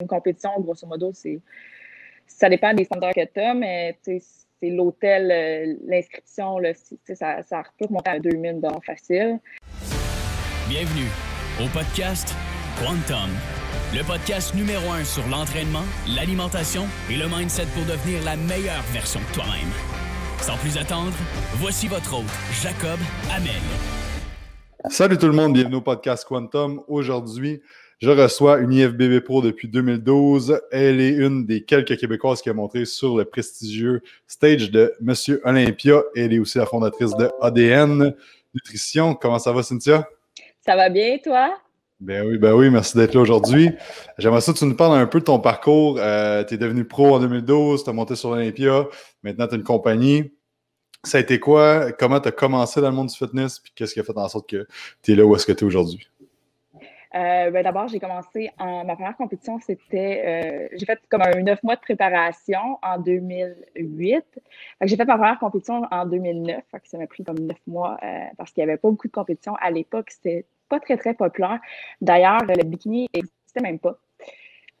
[0.00, 1.40] une compétition, grosso modo, c'est
[2.24, 4.20] ça dépend des standards que tu as, mais c'est
[4.62, 6.58] l'hôtel, euh, l'inscription,
[7.14, 9.40] ça, ça peut monter à 2000 facile.
[10.68, 11.08] Bienvenue
[11.60, 12.32] au podcast
[12.78, 13.28] Quantum,
[13.92, 15.84] le podcast numéro un sur l'entraînement,
[16.14, 19.72] l'alimentation et le mindset pour devenir la meilleure version de toi-même.
[20.40, 21.16] Sans plus attendre,
[21.54, 22.30] voici votre hôte,
[22.62, 23.00] Jacob
[23.34, 23.50] Amel.
[24.90, 26.84] Salut tout le monde, bienvenue au podcast Quantum.
[26.86, 27.60] Aujourd'hui,
[28.00, 30.60] je reçois une IFBB Pro depuis 2012.
[30.70, 35.40] Elle est une des quelques Québécoises qui a montré sur le prestigieux stage de Monsieur
[35.44, 36.02] Olympia.
[36.14, 38.14] Elle est aussi la fondatrice de ADN
[38.54, 39.14] Nutrition.
[39.14, 40.08] Comment ça va, Cynthia?
[40.64, 41.58] Ça va bien, toi?
[41.98, 43.70] Ben oui, ben oui, merci d'être là aujourd'hui.
[44.18, 45.96] J'aimerais ça que tu nous parles un peu de ton parcours.
[45.98, 48.86] Euh, tu es devenu pro en 2012, tu as monté sur Olympia,
[49.24, 50.32] maintenant tu as une compagnie.
[51.02, 51.90] Ça a été quoi?
[51.90, 53.58] Comment tu as commencé dans le monde du fitness?
[53.58, 54.68] Puis qu'est-ce qui a fait en sorte que
[55.02, 56.08] tu es là où est-ce que tu es aujourd'hui?
[57.14, 61.40] Euh, ben, D'abord, j'ai commencé en ma première compétition, c'était euh, j'ai fait comme un
[61.40, 64.24] neuf mois de préparation en 2008.
[64.82, 66.62] J'ai fait ma première compétition en 2009.
[66.84, 69.54] ça m'a pris comme neuf mois euh, parce qu'il n'y avait pas beaucoup de compétitions
[69.56, 70.10] à l'époque.
[70.10, 71.60] C'était pas très, très populaire.
[72.02, 73.98] D'ailleurs, le bikini n'existait même pas.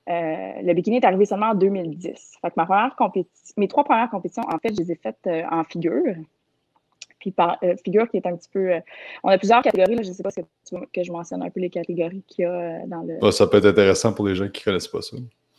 [0.06, 2.38] le bikini est arrivé seulement en 2010.
[2.42, 2.94] Fait que ma première
[3.56, 6.14] mes trois premières compétitions, en fait, je les ai faites en figure.
[7.18, 8.72] Puis par euh, figure qui est un petit peu.
[8.72, 8.80] Euh,
[9.24, 9.96] on a plusieurs catégories.
[9.96, 12.22] Là, je ne sais pas si tu veux que je mentionne un peu les catégories
[12.26, 13.30] qu'il y a euh, dans le.
[13.30, 15.16] ça peut être intéressant pour les gens qui ne connaissent pas ça.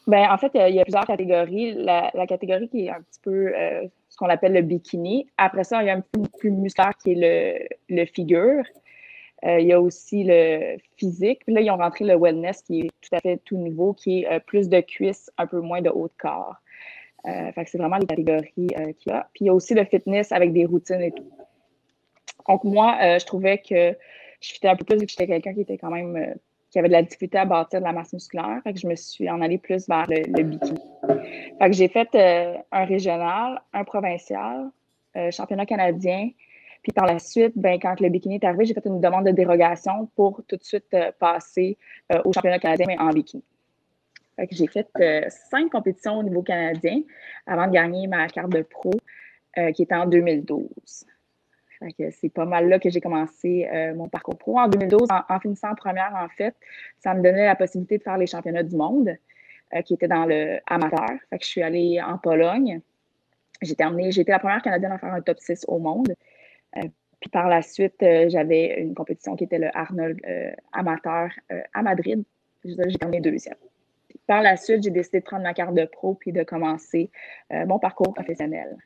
[0.07, 1.73] Ben, en fait, il y a plusieurs catégories.
[1.73, 3.51] La, catégorie qui est un petit peu
[4.09, 5.27] ce qu'on appelle le bikini.
[5.37, 8.63] Après ça, il y a un peu plus musculaire qui est le, le figure.
[9.43, 11.41] il y a aussi le physique.
[11.45, 14.23] Puis là, ils ont rentré le wellness qui est tout à fait tout nouveau, qui
[14.23, 16.55] est plus de cuisses, un peu moins de haut de corps.
[17.25, 19.27] fait que c'est vraiment les catégories qu'il y a.
[19.33, 21.29] Puis il y a aussi le fitness avec des routines et tout.
[22.49, 23.95] Donc, moi, euh, je trouvais que
[24.41, 26.33] je fitais un peu plus vu que j'étais quelqu'un qui était quand même euh,
[26.71, 28.59] qui avait de la difficulté à bâtir de la masse musculaire.
[28.63, 30.79] Fait que je me suis en allée plus vers le, bikini.
[31.59, 34.69] Fait j'ai fait euh, un régional, un provincial,
[35.31, 36.29] championnat canadien.
[36.81, 39.31] Puis par la suite, ben, quand le bikini est arrivé, j'ai fait une demande de
[39.31, 41.77] dérogation pour tout de suite passer
[42.23, 43.43] au championnat canadien, mais en bikini.
[44.37, 44.87] Fait j'ai fait
[45.29, 47.01] cinq compétitions au niveau canadien
[47.45, 48.91] avant de gagner ma carte de pro,
[49.73, 51.05] qui était en 2012
[52.11, 54.59] c'est pas mal là que j'ai commencé euh, mon parcours pro.
[54.59, 56.55] En 2012, en, finissant première, en fait,
[56.99, 59.15] ça me donnait la possibilité de faire les championnats du monde
[59.73, 61.09] euh, qui étaient dans le amateur.
[61.29, 62.81] Fait que je suis allée en Pologne.
[63.61, 66.13] J'ai terminé, été la première Canadienne à faire un top 6 au monde.
[66.77, 66.81] Euh,
[67.19, 70.21] puis par la suite, j'avais une compétition qui était le Arnold
[70.71, 71.29] amateur
[71.73, 72.23] à Madrid.
[72.63, 73.57] J'ai terminé deuxième.
[74.25, 77.11] par la suite, j'ai décidé de prendre ma carte de pro puis de commencer
[77.51, 78.77] mon parcours professionnel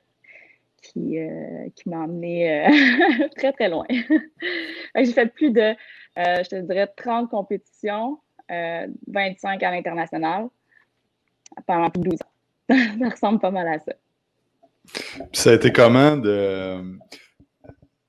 [0.83, 3.85] qui, euh, qui m'a emmené euh, très, très loin.
[4.95, 10.47] j'ai fait plus de, euh, je te dirais, 30 compétitions, 25 à l'international
[11.65, 12.69] pendant plus de 12 ans.
[12.99, 13.93] ça ressemble pas mal à ça.
[15.31, 16.81] ça a été comment de.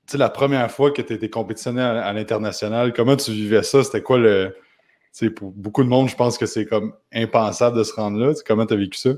[0.07, 3.83] Tu sais, la première fois que tu étais compétitionné à, l'international, comment tu vivais ça?
[3.83, 4.55] C'était quoi le.
[4.55, 8.19] Tu sais, pour beaucoup de monde, je pense que c'est comme impensable de se rendre
[8.19, 8.33] là.
[8.45, 9.11] comment tu as vécu ça?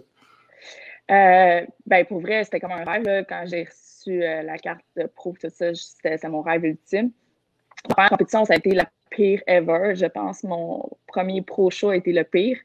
[1.10, 3.26] Euh, ben, pour vrai, c'était comme un rêve.
[3.30, 7.12] quand j'ai reçu euh, la carte de pro, tout ça, c'était mon rêve ultime.
[7.88, 9.96] La première compétition, ça a été la pire ever.
[9.96, 12.58] Je pense mon premier pro show a été le pire.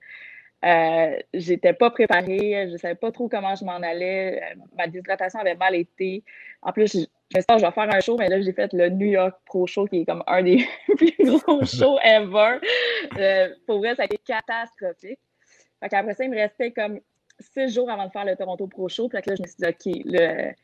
[0.64, 4.40] Euh, j'étais pas préparée, je savais pas trop comment je m'en allais.
[4.40, 6.22] Euh, ma déshydratation avait mal été.
[6.62, 8.72] En plus, je, me suis dit, je vais faire un show, mais là, j'ai fait
[8.72, 10.64] le New York Pro Show, qui est comme un des
[10.96, 12.60] plus gros shows ever.
[13.66, 15.18] pour vrai, ça a été catastrophique.
[15.80, 17.00] Fait après ça, il me restait comme
[17.42, 19.08] six jours avant de faire le Toronto Pro Show.
[19.08, 20.56] Puis là, je me suis dit, OK,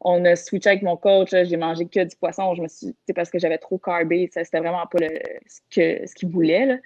[0.00, 2.54] on a switché avec mon coach, j'ai mangé que du poisson.
[2.54, 4.98] Je me suis parce que j'avais trop carbé, c'était vraiment pas
[5.46, 6.66] ce qu'il ce voulait.
[6.66, 6.76] Là.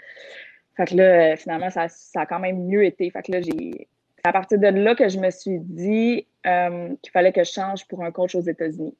[0.76, 3.10] Fait que là, finalement, ça, a quand même mieux été.
[3.10, 3.88] Fait que là, j'ai.
[4.16, 7.53] C'est à partir de là que je me suis dit euh, qu'il fallait que je
[7.53, 8.97] change pour un coach aux États-Unis.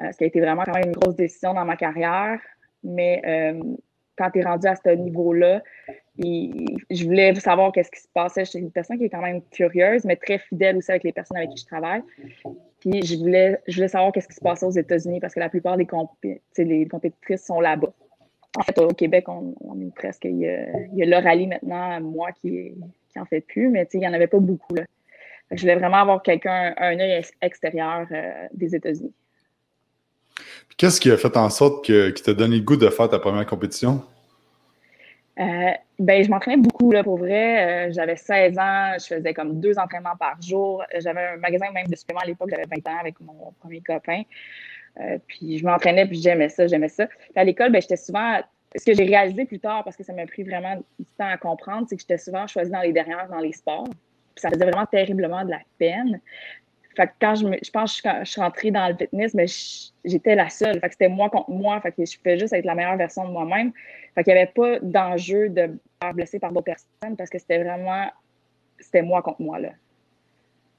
[0.00, 2.38] Euh, ce qui a été vraiment quand même une grosse décision dans ma carrière.
[2.84, 3.60] Mais euh,
[4.20, 5.62] quand tu es rendu à ce niveau-là,
[6.18, 8.44] je voulais savoir qu'est-ce qui se passait.
[8.44, 11.12] Je suis une personne qui est quand même curieuse, mais très fidèle aussi avec les
[11.12, 12.02] personnes avec qui je travaille.
[12.80, 15.48] Puis je voulais, je voulais savoir qu'est-ce qui se passait aux États-Unis parce que la
[15.48, 15.86] plupart des
[16.58, 17.92] les compétitrices sont là-bas.
[18.58, 20.24] En fait, au Québec, on, est presque.
[20.24, 22.74] Il y, a, le rallye maintenant, moi qui,
[23.08, 24.74] qui en fait plus, mais il n'y en avait pas beaucoup.
[25.52, 29.14] Je voulais vraiment avoir quelqu'un, un œil extérieur euh, des États-Unis.
[30.76, 33.18] Qu'est-ce qui a fait en sorte que, qui t'a donné le goût de faire ta
[33.18, 34.02] première compétition?
[35.38, 37.88] Euh, ben, je m'entraînais beaucoup, là, pour vrai.
[37.88, 40.82] Euh, j'avais 16 ans, je faisais comme deux entraînements par jour.
[40.98, 44.22] J'avais un magasin même de suppléments à l'époque, j'avais 20 ans avec mon premier copain.
[45.00, 47.06] Euh, puis je m'entraînais, puis j'aimais ça, j'aimais ça.
[47.36, 48.40] À l'école, ben, j'étais souvent
[48.76, 51.36] ce que j'ai réalisé plus tard, parce que ça m'a pris vraiment du temps à
[51.36, 53.88] comprendre, c'est que j'étais souvent choisie dans les dernières dans les sports.
[54.36, 56.20] Ça faisait vraiment terriblement de la peine.
[57.00, 59.46] Fait que quand je, me, je pense que je, suis rentrée dans le fitness, mais
[60.04, 60.78] j'étais la seule.
[60.80, 61.80] Fait que c'était moi contre moi.
[61.80, 63.72] Fait que je pouvais juste être la meilleure version de moi-même.
[64.14, 67.38] Fait qu'il n'y avait pas d'enjeu de me faire blesser par d'autres personnes parce que
[67.38, 68.04] c'était vraiment,
[68.78, 69.70] c'était moi contre moi, là.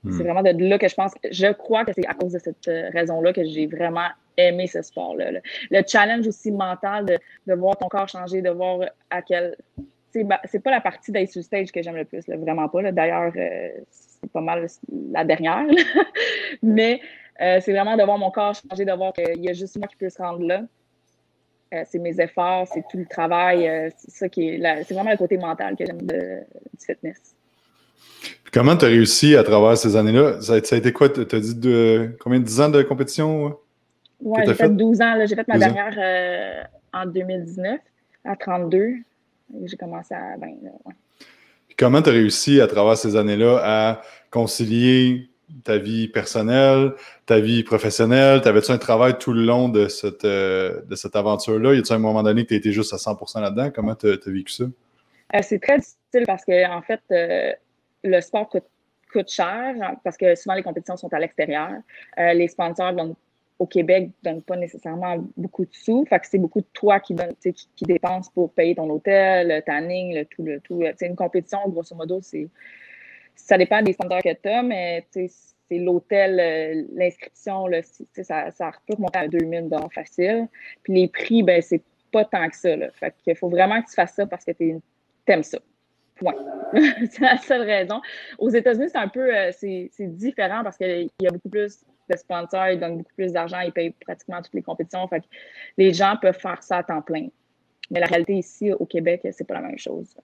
[0.03, 0.11] Hmm.
[0.11, 2.67] C'est vraiment de là que je pense, je crois que c'est à cause de cette
[2.67, 5.31] euh, raison-là que j'ai vraiment aimé ce sport-là.
[5.71, 9.55] Le challenge aussi mental de, de, voir ton corps changer, de voir à quel.
[10.11, 12.91] C'est pas la partie d'être sur stage que j'aime le plus, vraiment pas.
[12.91, 14.67] D'ailleurs, euh, c'est pas mal
[15.11, 15.65] la dernière.
[16.63, 17.01] Mais
[17.41, 19.87] euh, c'est vraiment de voir mon corps changer, de voir qu'il y a juste moi
[19.87, 20.63] qui peux se rendre là.
[21.85, 23.91] c'est mes efforts, c'est tout le travail.
[23.97, 24.83] c'est ça qui est.
[24.83, 26.17] C'est vraiment le côté mental que j'aime du
[26.79, 27.35] fitness.
[28.53, 30.41] Comment tu as réussi à travers ces années-là?
[30.41, 31.09] Ça, a été quoi?
[31.09, 33.57] Tu as dit de, combien de 10 ans de compétition?
[34.21, 35.15] Oui, j'ai fait, 12 ans.
[35.25, 36.63] J'ai fait ma dernière euh,
[36.93, 37.79] en 2019,
[38.25, 38.95] à 32.
[39.65, 40.47] J'ai commencé à 20.
[41.77, 45.29] comment tu as réussi à travers ces années-là à concilier
[45.63, 46.93] ta vie personnelle,
[47.25, 48.41] ta vie professionnelle?
[48.41, 51.73] T'avais-tu un travail tout le long de cette, euh, de cette aventure-là?
[51.73, 53.71] Y a-t-il un moment donné que tu étais juste à 100% là-dedans?
[53.73, 54.63] Comment tu as, vécu ça?
[54.63, 57.01] Euh, c'est très difficile parce que, en fait,
[58.03, 58.63] le sport coûte,
[59.27, 61.71] cher parce que souvent les compétitions sont à l'extérieur.
[62.17, 62.93] Euh, les sponsors
[63.61, 66.03] au Québec ne donnent pas nécessairement beaucoup de sous.
[66.09, 69.49] Fait que c'est beaucoup de toi qui, donne, qui, qui dépenses pour payer ton hôtel,
[69.49, 70.81] le tanning, le tout, le tout.
[70.97, 72.47] C'est une compétition, grosso modo, c'est
[73.35, 75.29] ça dépend des sponsors que tu as, mais c'est
[75.77, 77.67] l'hôtel, euh, l'inscription,
[78.23, 80.47] ça, ça peut monter à 2000 facile.
[80.81, 82.75] Puis les prix, ben, c'est pas tant que ça.
[82.75, 82.87] Là.
[83.35, 84.81] Faut vraiment que tu fasses ça parce que tu
[85.27, 85.59] aimes ça.
[86.15, 86.33] Point.
[87.11, 88.01] c'est la seule raison.
[88.39, 89.51] Aux États-Unis, c'est un peu euh,
[89.99, 93.71] différent parce qu'il y a beaucoup plus de sponsors, ils donnent beaucoup plus d'argent, ils
[93.71, 95.07] payent pratiquement toutes les compétitions.
[95.07, 95.23] Fait
[95.77, 97.27] les gens peuvent faire ça à temps plein.
[97.89, 100.15] Mais la réalité ici, au Québec, c'est pas la même chose.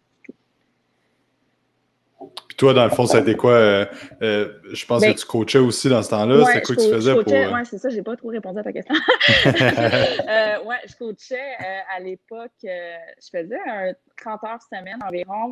[2.48, 3.52] Puis toi, dans le fond, été quoi?
[3.52, 3.86] Euh,
[4.22, 6.46] euh, je pense que ben, tu coachais aussi dans ce temps-là.
[6.46, 7.32] c'est quoi que tu faisais pour.
[7.32, 8.96] Oui, c'est ça, j'ai pas trop répondu à ta question.
[9.46, 11.56] euh, ouais, je coachais
[11.96, 15.52] à l'époque, je faisais un 30 heures semaine environ.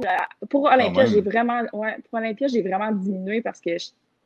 [0.49, 3.77] Pour Olympia, j'ai vraiment, ouais, pour Olympia, j'ai vraiment diminué parce que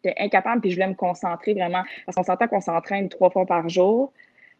[0.03, 1.83] j'étais incapable puis je voulais me concentrer vraiment.
[2.05, 4.13] Parce qu'on s'entend qu'on s'entraîne trois fois par jour.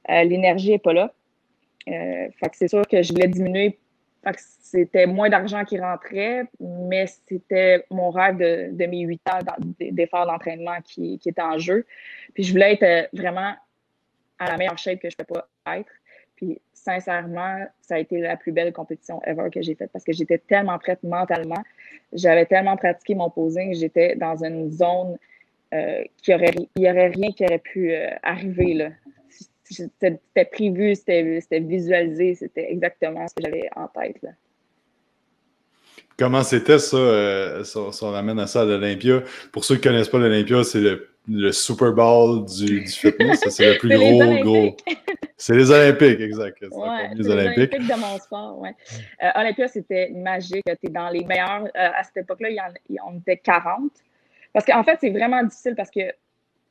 [0.07, 1.13] L'énergie n'est pas là.
[1.85, 3.77] fait que c'est sûr que je voulais diminuer
[4.35, 9.39] c'était moins d'argent qui rentrait, mais c'était mon rêve de, mes huit ans
[9.79, 11.85] d'efforts d'entraînement qui, qui était en jeu.
[12.33, 13.53] Puis je voulais être euh, vraiment
[14.37, 15.91] à la meilleure shape que je ne peux pas être.
[16.39, 20.13] Puis sincèrement, ça a été la plus belle compétition ever que j'ai faite parce que
[20.13, 21.63] j'étais tellement prête mentalement.
[22.13, 25.17] J'avais tellement pratiqué mon posing, j'étais dans une zone
[25.73, 28.73] euh, qui aurait, il n'y aurait rien qui aurait pu euh, arriver.
[28.73, 28.89] Là
[29.71, 34.17] c'était prévu, c'était visualisé, c'était exactement ce que j'avais en tête.
[34.23, 34.29] Là.
[36.17, 39.23] Comment c'était ça, euh, si, on, ramène à ça à l'Olympia?
[39.51, 40.81] Pour ceux qui ne connaissent pas l'Olympia, c'est
[41.27, 43.43] le, Super Bowl du, fitness.
[43.49, 44.77] C'est le plus gros, gros.
[45.39, 46.57] C'est les Olympiques, exact.
[46.59, 47.71] C'est les Olympiques.
[47.71, 48.75] de mon sport, ouais.
[49.23, 50.65] Euh, Olympia, c'était magique.
[50.65, 51.63] Tu es dans les meilleurs.
[51.63, 52.49] Euh, à cette époque-là,
[53.07, 53.89] on était 40.
[54.51, 56.01] Parce qu'en fait, c'est vraiment difficile parce que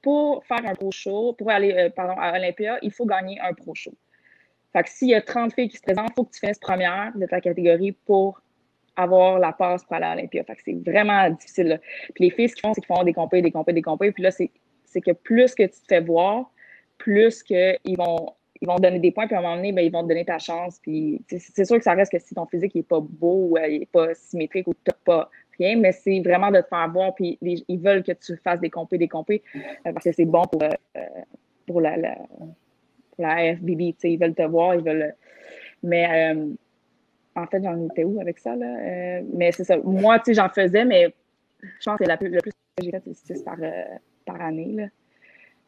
[0.02, 3.54] pour faire un pro show, pour aller euh, pardon, à Olympia, il faut gagner un
[3.54, 3.94] pro show.
[4.74, 6.58] Fait que s'il y a 30 filles qui se présentent, il faut que tu fasses
[6.58, 8.42] première de ta catégorie pour
[8.96, 10.44] avoir la passe pour aller à Olympia.
[10.44, 11.80] Fait que c'est vraiment difficile.
[12.14, 14.12] Puis les filles, ce qu'ils font, c'est qu'ils font des compés, des compés, des compés.
[14.12, 16.50] Puis là, c'est que plus que tu te fais voir,
[16.98, 19.92] plus qu'ils vont, ils vont donner des points, puis à un moment donné, ben, ils
[19.92, 20.80] vont te donner ta chance.
[20.84, 23.88] C'est sûr que ça reste que si ton physique n'est pas beau, ou euh, n'est
[23.90, 28.04] pas symétrique, ou tu pas mais c'est vraiment de te faire voir, puis ils veulent
[28.04, 31.02] que tu fasses des compés, des compés, euh, parce que c'est bon pour, euh,
[31.66, 31.96] pour, la,
[33.18, 35.12] la, FBB, ils veulent te voir, ils veulent...
[35.82, 36.32] Mais
[37.34, 39.20] en fait, j'en étais où avec ça, là?
[39.34, 39.78] mais c'est ça.
[39.78, 41.12] Moi, j'en faisais, mais
[41.60, 43.56] je pense que la plus, le plus que j'ai fait, c'est 6 par,
[44.24, 44.84] par année, là.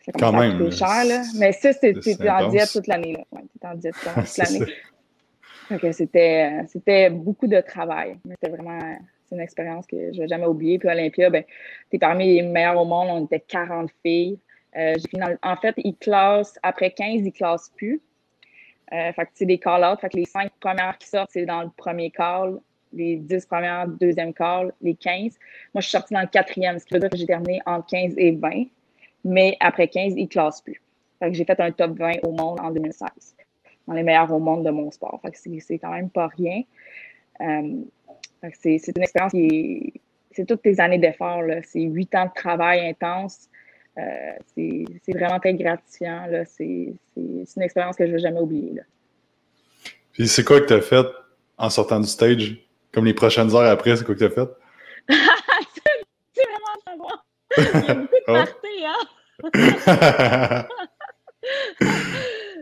[0.05, 0.71] C'est quand même.
[0.71, 1.23] cher, là.
[1.37, 3.25] Mais ça, c'était en diète toute l'année, là.
[3.33, 5.93] Ouais, en diète toute l'année.
[5.93, 8.17] c'était, c'était beaucoup de travail.
[8.29, 8.99] C'était vraiment
[9.31, 10.79] c'est une expérience que je ne vais jamais oublier.
[10.79, 11.45] Puis Olympia, ben,
[11.91, 13.09] tu es parmi les meilleurs au monde.
[13.11, 14.39] On était 40 filles.
[14.77, 14.95] Euh,
[15.43, 18.01] en fait, ils classent, après 15, ils classent plus.
[18.93, 20.01] Euh, fait que c'est des call-outs.
[20.01, 22.59] Fait que les 5 premières qui sortent, c'est dans le premier call.
[22.93, 24.73] Les 10 premières, deuxième call.
[24.83, 25.39] Les 15.
[25.75, 27.87] Moi, je suis sortie dans le quatrième, ce qui veut dire que j'ai terminé entre
[27.87, 28.65] 15 et 20.
[29.25, 30.81] Mais après 15, ils classent plus.
[31.19, 33.09] Fait que j'ai fait un top 20 au monde en 2016.
[33.87, 35.21] Dans les meilleurs au monde de mon sport.
[35.23, 36.63] Fait que c'est quand même pas rien.
[37.41, 37.83] Euh,
[38.61, 40.01] c'est une expérience qui est.
[40.33, 41.43] C'est toutes tes années d'effort.
[41.65, 43.49] C'est huit ans de travail intense.
[43.99, 46.29] Euh, c'est vraiment très gratifiant.
[46.47, 48.81] C'est une expérience que je ne vais jamais oublier.
[50.13, 51.07] Puis c'est quoi que tu as fait
[51.59, 52.57] en sortant du stage?
[52.93, 54.49] Comme les prochaines heures après, c'est quoi que tu as fait?
[57.73, 57.79] c'est.
[57.79, 59.01] Il y a beaucoup de parties, hein?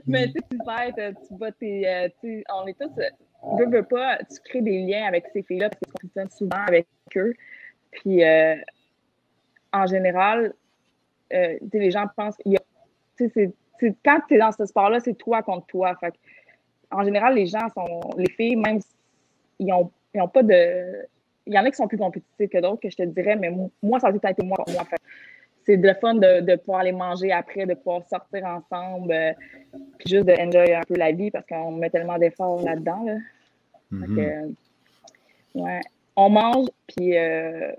[0.06, 1.88] Mais tu sais, tu fais, tu vas tes.
[1.88, 2.08] Euh,
[2.54, 2.90] on est tous.
[3.58, 6.86] Veux, veux pas, tu crées des liens avec ces filles-là parce qu'on fonctionne souvent avec
[7.16, 7.34] eux.
[7.90, 8.56] Puis, euh,
[9.72, 10.54] en général,
[11.32, 12.38] euh, les gens pensent.
[13.16, 13.52] c'est
[14.04, 15.94] quand tu es dans ce sport-là, c'est toi contre toi.
[16.00, 16.14] Fait
[16.90, 18.00] en général, les gens sont.
[18.16, 18.80] Les filles, même,
[19.58, 21.06] ils n'ont ils ont pas de.
[21.48, 23.50] Il y en a qui sont plus compétitifs que d'autres, que je te dirais, mais
[23.82, 24.84] moi, ça a été moi moi.
[25.64, 29.32] c'est de fun de, de, pouvoir aller manger après, de pouvoir sortir ensemble, euh,
[29.98, 33.02] puis juste de enjoy un peu la vie parce qu'on met tellement d'efforts là-dedans.
[33.06, 33.14] Là.
[33.92, 34.18] Mm-hmm.
[34.18, 35.80] Euh, ouais.
[36.16, 37.72] On mange, puis euh,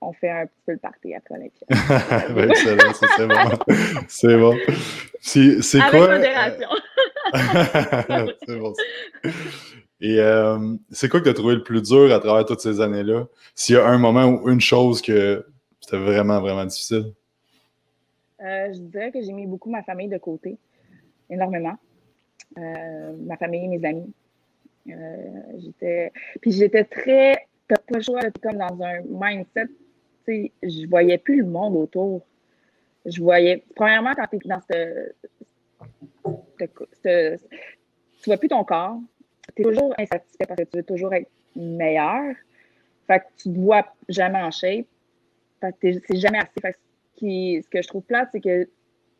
[0.00, 1.66] on fait un petit peu le party après l'Olympia.
[2.34, 3.36] ben, excellent, c'est bon.
[4.08, 4.56] C'est bon.
[5.58, 6.08] C'est Avec quoi?
[6.16, 6.68] modération.
[8.46, 8.72] c'est bon.
[10.00, 12.80] Et euh, c'est quoi que tu as trouvé le plus dur à travers toutes ces
[12.80, 13.26] années-là?
[13.54, 15.44] S'il y a un moment ou une chose que
[15.80, 17.12] c'était vraiment, vraiment difficile?
[18.40, 20.56] Euh, je dirais que j'ai mis beaucoup ma famille de côté,
[21.28, 21.76] énormément.
[22.56, 24.12] Euh, ma famille, mes amis.
[25.56, 26.12] j'étais...
[26.40, 27.48] Puis j'étais très...
[27.66, 29.66] T'as pas le choix comme dans un mindset.
[29.66, 29.72] Tu
[30.24, 32.24] sais, je voyais plus le monde autour.
[33.04, 33.64] Je voyais...
[33.74, 35.12] Premièrement, quand tu es dans ce...
[38.22, 39.00] Tu vois plus ton corps
[39.62, 42.34] es toujours insatisfait parce que tu veux toujours être meilleur.
[43.06, 44.86] Fait que tu ne vois jamais en shape.
[45.60, 46.60] Fait que c'est jamais assez.
[46.60, 46.78] Fait que
[47.20, 48.68] ce, que je trouve plate, c'est que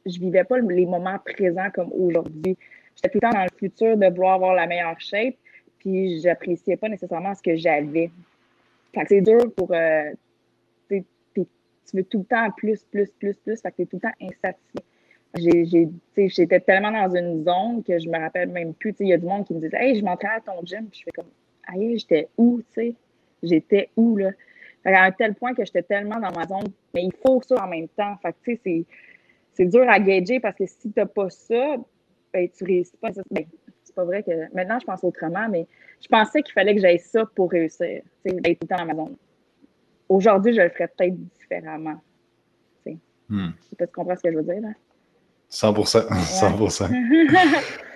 [0.06, 2.56] je vivais pas les moments présents comme aujourd'hui.
[2.96, 5.34] J'étais tout le temps dans le futur de vouloir avoir la meilleure shape,
[5.78, 8.10] puis j'appréciais pas nécessairement ce que j'avais.
[8.94, 9.72] Fait que c'est dur pour.
[9.72, 10.12] Euh,
[10.88, 13.60] tu veux tout le temps plus, plus, plus, plus.
[13.62, 14.84] Fait que tu es tout le temps insatisfait
[15.36, 18.94] j'étais tellement dans une zone que je me rappelle même plus.
[19.00, 20.86] Il y a du monde qui me disait Hey, je m'entraîne à ton gym.
[20.86, 21.30] Puis je fais comme
[21.66, 22.94] Aïe, j'étais où, tu sais?
[23.42, 24.30] J'étais où, là?
[24.84, 27.68] à un tel point que j'étais tellement dans ma zone, mais il faut ça en
[27.68, 28.16] même temps.
[28.22, 28.86] Fait tu sais,
[29.52, 31.76] c'est dur à gager parce que si tu n'as pas ça,
[32.32, 33.10] ben, tu réussis pas.
[33.30, 33.44] Ben,
[33.82, 34.54] c'est pas vrai que.
[34.54, 35.66] Maintenant, je pense autrement, mais
[36.00, 38.84] je pensais qu'il fallait que j'aille ça pour réussir, tu sais, d'être tout le temps
[38.84, 39.16] dans ma zone.
[40.08, 42.00] Aujourd'hui, je le ferais peut-être différemment.
[42.84, 42.98] Tu sais.
[43.28, 43.50] Hmm.
[43.68, 44.70] sais pas si tu comprends ce que je veux dire, là.
[45.50, 46.08] 100%.
[46.08, 46.88] 100%.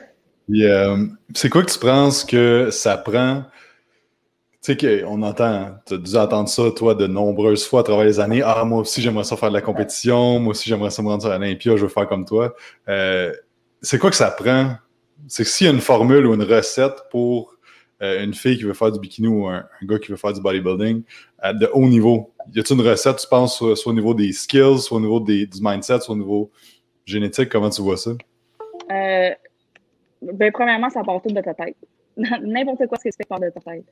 [0.50, 3.44] Euh, c'est quoi que tu penses que ça prend?
[4.62, 8.04] Tu sais qu'on entend, tu as dû entendre ça, toi, de nombreuses fois à travers
[8.04, 8.42] les années.
[8.44, 10.38] Ah, moi aussi, j'aimerais ça faire de la compétition.
[10.38, 11.76] Moi aussi, j'aimerais ça me rendre sur l'Olympia.
[11.76, 12.54] Je veux faire comme toi.
[12.88, 13.32] Euh,
[13.80, 14.74] c'est quoi que ça prend?
[15.26, 17.54] C'est que s'il y a une formule ou une recette pour
[18.02, 20.40] euh, une fille qui veut faire du bikini ou un, gars qui veut faire du
[20.40, 21.02] bodybuilding
[21.54, 24.98] de haut niveau, y a-t-il une recette, tu penses, soit, au niveau des skills, soit
[24.98, 26.50] au niveau des, du mindset, soit au niveau
[27.04, 28.12] Génétique, comment tu vois ça?
[28.90, 29.30] Euh,
[30.22, 31.76] ben, premièrement, ça part tout de ta tête.
[32.16, 33.84] N'importe quoi ce que tu fais part de ta tête.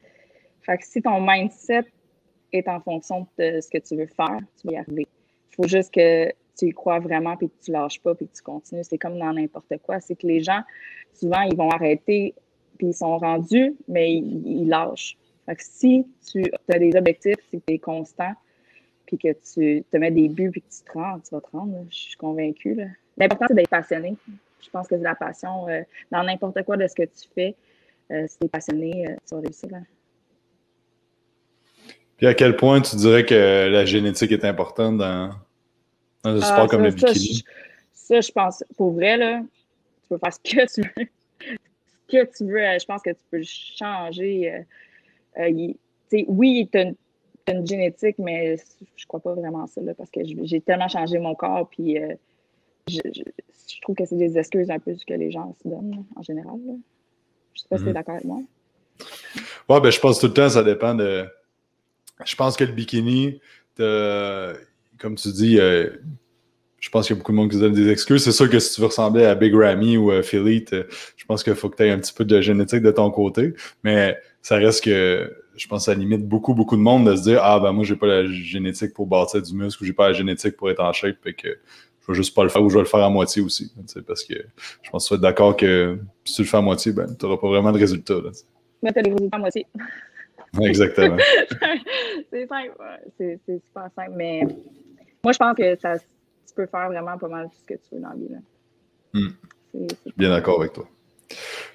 [0.62, 1.85] Fait que si ton mindset
[2.52, 5.07] est en fonction de ce que tu veux faire, tu vas y arriver.
[5.52, 8.37] Il faut juste que tu y crois vraiment puis que tu lâches pas puis que
[8.37, 8.85] tu continues.
[8.85, 10.00] C'est comme dans n'importe quoi.
[10.00, 10.61] C'est que les gens,
[11.14, 12.35] souvent, ils vont arrêter
[12.79, 15.17] puis ils sont rendus, mais ils, lâchent.
[15.47, 18.33] Fait que si tu as des objectifs, si tu es constant,
[19.11, 21.50] puis que tu te mets des buts puis que tu te rends, tu vas te
[21.52, 21.85] rendre.
[21.90, 22.76] Je suis convaincue.
[23.17, 24.14] L'important, c'est d'être passionné.
[24.61, 27.57] Je pense que c'est la passion euh, dans n'importe quoi de ce que tu fais.
[28.12, 29.71] Euh, si tu es passionné, euh, tu vas réussir.
[32.19, 35.31] Puis à quel point tu dirais que la génétique est importante dans,
[36.23, 37.43] dans un sport ah, comme le bikini?
[37.93, 41.07] Ça, je pense, pour vrai, là, tu peux faire ce que tu veux.
[42.09, 44.64] ce que tu veux, je pense que tu peux changer.
[46.29, 46.95] oui, tu as une
[47.64, 48.56] génétique, mais
[48.97, 52.14] je crois pas vraiment ça, parce que j'ai tellement changé mon corps, puis euh,
[52.88, 53.00] je,
[53.82, 56.59] trouve que c'est des excuses un peu ce que les gens se donnent, en général.
[56.64, 56.73] Je
[57.54, 57.94] Je sais pas si tu es mhm.
[57.94, 58.40] d'accord avec moi.
[59.68, 61.26] Ouais, ben, je pense tout le temps, ça dépend de.
[62.25, 63.40] Je pense que le bikini,
[63.76, 65.88] comme tu dis, euh,
[66.78, 68.25] je pense qu'il y a beaucoup de monde qui se donne des excuses.
[68.25, 70.75] C'est sûr que si tu veux ressembler à Big Ramy ou à Philippe,
[71.16, 73.54] je pense qu'il faut que tu aies un petit peu de génétique de ton côté.
[73.85, 77.23] Mais ça reste que je pense que ça limite beaucoup, beaucoup de monde de se
[77.23, 80.09] dire Ah, ben moi, j'ai pas la génétique pour bâtir du muscle ou j'ai pas
[80.09, 81.49] la génétique pour être en shape, et que
[82.00, 83.71] je vais juste pas le faire ou je vais le faire à moitié aussi.
[84.07, 84.35] Parce que
[84.83, 87.14] je pense que tu vas être d'accord que si tu le fais à moitié, ben,
[87.14, 88.14] tu n'auras pas vraiment de résultats.
[88.83, 89.67] Mais tu as des résultats à moitié.
[90.62, 91.19] Exactement.
[92.31, 92.73] c'est simple.
[93.19, 94.12] C'est super simple.
[94.17, 94.40] Mais
[95.23, 97.95] moi, je pense que ça, tu peux faire vraiment pas mal tout ce que tu
[97.95, 98.29] veux dans la vie.
[98.31, 98.38] Là.
[99.12, 99.87] Hmm.
[100.17, 100.88] Bien d'accord avec toi.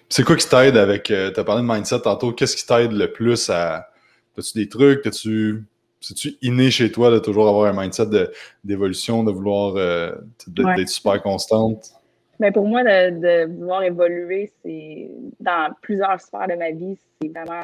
[0.09, 1.09] C'est quoi qui t'aide avec.
[1.11, 2.31] Euh, tu as parlé de mindset tantôt.
[2.31, 3.89] Qu'est-ce qui t'aide le plus à.
[4.37, 5.05] As-tu des trucs?
[5.05, 5.63] As-tu.
[6.01, 8.29] C'est-tu inné chez toi de toujours avoir un mindset
[8.63, 10.13] d'évolution, de, vouloir euh,
[10.47, 11.95] d'être super constante?
[12.39, 15.09] Mais pour moi, de, de vouloir évoluer, c'est
[15.39, 17.63] dans plusieurs sphères de ma vie, c'est vraiment.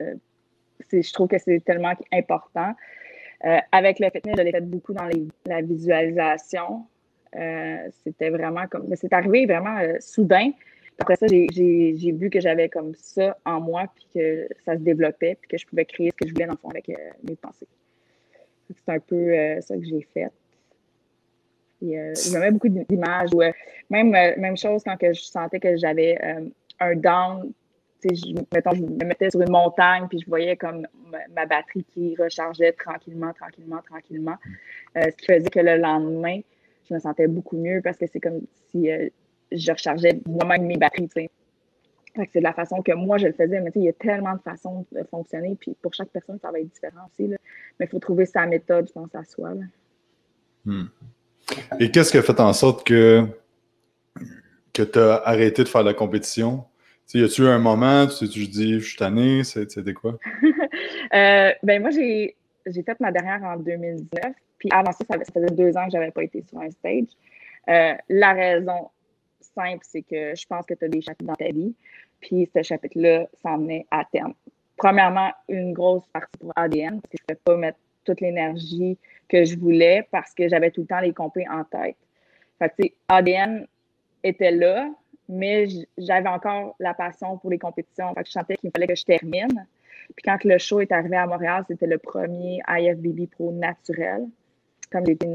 [0.00, 0.14] Euh,
[0.92, 2.74] je trouve que c'est tellement important.
[3.44, 5.08] Euh, avec le fitness, je l'ai fait beaucoup dans
[5.46, 6.86] la visualisation.
[7.36, 8.84] Euh, c'était vraiment comme.
[8.88, 10.50] Mais c'est arrivé vraiment soudain.
[10.98, 15.36] Après ça, j'ai vu que j'avais comme ça en moi, puis que ça se développait,
[15.40, 17.66] puis que je pouvais créer ce que je voulais dans le fond avec mes pensées.
[18.68, 20.30] C'est un peu ça que j'ai fait.
[21.92, 23.30] Euh, il beaucoup d'images.
[23.34, 23.52] Euh,
[23.90, 26.18] même, euh, même chose quand que je sentais que j'avais
[26.80, 27.52] un down.
[28.04, 30.86] Je, mettons, je me mettais sur une montagne, puis je voyais comme
[31.34, 34.36] ma, batterie qui rechargeait tranquillement, tranquillement, tranquillement.
[34.94, 36.40] ce qui faisait que le lendemain,
[36.86, 38.90] je me sentais beaucoup mieux parce que c'est comme si
[39.54, 41.08] je rechargeais moi-même mes batteries.
[42.16, 44.40] C'est de la façon que moi je le faisais, mais il y a tellement de
[44.40, 47.26] façons de fonctionner, puis pour chaque personne, ça va être différent aussi.
[47.28, 47.36] Là.
[47.78, 49.54] Mais il faut trouver sa méthode, je pense, à soi.
[49.54, 49.64] Là.
[50.64, 50.86] Hmm.
[51.80, 53.26] Et qu'est-ce qui a fait en sorte que,
[54.72, 56.64] que tu as arrêté de faire la compétition?
[57.12, 60.18] y a-tu eu un moment, tu t'es dit, je suis tanné, c'était quoi?
[61.14, 62.34] euh, ben moi, j'ai
[62.66, 66.10] fait ma dernière en 2019, puis avant ça, ça, faisait deux ans que je n'avais
[66.10, 67.08] pas été sur un stage.
[67.68, 68.90] Euh, la raison
[69.54, 71.74] simple, c'est que je pense que tu as des chapitres dans ta vie,
[72.20, 74.34] puis ce chapitre-là s'en venait à terme.
[74.76, 78.98] Premièrement, une grosse partie pour ADN, parce que je ne pouvais pas mettre toute l'énergie
[79.28, 81.96] que je voulais parce que j'avais tout le temps les compés en tête.
[82.58, 83.66] Fait que, ADN
[84.22, 84.90] était là,
[85.28, 88.12] mais j'avais encore la passion pour les compétitions.
[88.14, 89.66] Fait que je sentais qu'il fallait que je termine.
[90.14, 94.26] Puis quand le show est arrivé à Montréal, c'était le premier IFBB Pro naturel.
[94.90, 95.26] Comme j'étais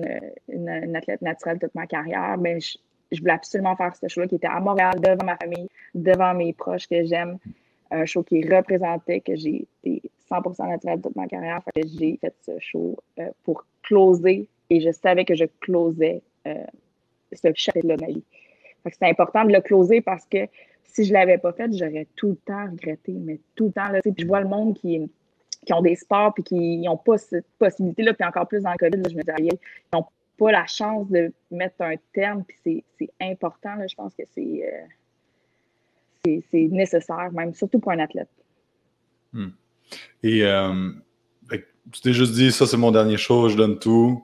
[0.47, 2.77] une, une, athlète naturelle toute ma carrière, ben je,
[3.17, 6.87] voulais absolument faire ce show-là qui était à Montréal, devant ma famille, devant mes proches
[6.87, 7.37] que j'aime.
[7.91, 11.59] Un show qui représentait que j'ai été 100% naturel toute ma carrière.
[11.63, 16.21] Fait que j'ai fait ce show euh, pour closer et je savais que je closais
[16.47, 16.65] euh,
[17.31, 18.23] ce chapitre-là de ma vie.
[18.85, 20.47] C'est important de le closer parce que
[20.83, 23.89] si je ne l'avais pas fait, j'aurais tout le temps regretté, mais tout le temps.
[23.89, 25.09] Là, puis je vois le monde qui,
[25.65, 28.77] qui ont des sports et qui n'ont pas cette possibilité-là, puis encore plus dans le
[28.77, 29.57] COVID, je me dis, ils
[29.93, 30.05] n'ont
[30.39, 33.75] pas la chance de mettre un terme, puis c'est important.
[33.75, 34.65] Là, je pense que euh,
[36.25, 38.30] c'est c'est nécessaire, même, surtout pour un athlète.
[39.34, 39.49] Hmm.
[40.23, 40.91] Et euh,
[41.91, 44.23] tu t'es juste dit, ça, c'est mon dernier show, je donne tout.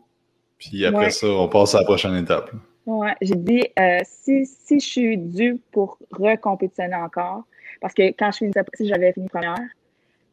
[0.58, 2.52] Puis après ça, on passe à la prochaine étape.
[2.86, 7.44] Oui, j'ai dit, euh, si, si, je suis due pour recompétitionner encore,
[7.82, 9.58] parce que quand je finissais, si j'avais fini première,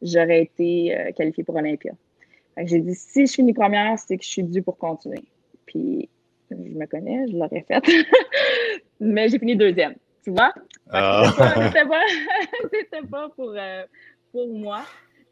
[0.03, 1.93] j'aurais été euh, qualifiée pour Olympia.
[2.59, 5.23] J'ai dit, si je finis première, c'est que je suis due pour continuer.
[5.67, 6.09] Puis,
[6.51, 7.85] je me connais, je l'aurais faite.
[9.01, 9.95] Mais j'ai fini deuxième.
[10.25, 10.53] Tu vois?
[10.91, 11.33] Ah.
[11.73, 13.85] C'était pas, pas, pour, euh,
[14.31, 14.83] pour moi.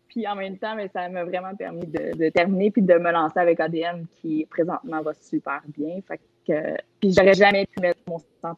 [0.08, 3.38] Puis en même temps, mais ça m'a vraiment permis de, terminer puis de me lancer
[3.38, 6.00] avec ADN qui présentement va super bien.
[6.08, 8.56] Fait que, puis j'aurais jamais pu mettre mon 100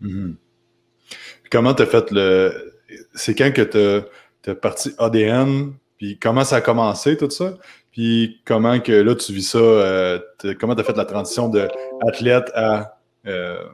[0.00, 0.34] mm-hmm.
[1.50, 2.72] Comment tu as fait le.
[3.14, 4.06] C'est quand que
[4.42, 7.54] tu as parti ADN, puis comment ça a commencé tout ça?
[7.92, 9.58] Puis comment que là tu vis ça?
[9.58, 10.20] Euh,
[10.58, 11.68] comment tu as fait la transition de
[12.06, 13.64] athlète à, euh,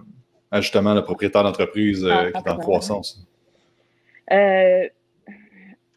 [0.54, 3.26] justement le propriétaire d'entreprise euh, ah, qui est en croissance?